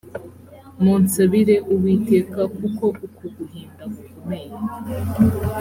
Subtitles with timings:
[0.83, 4.49] munsabire uwiteka kuko uku guhinda gukomeye